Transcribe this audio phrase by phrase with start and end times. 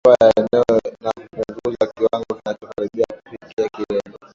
[0.07, 4.17] hewa ya eneo na kupunguza kiwango kinachokaribia kufikia kilele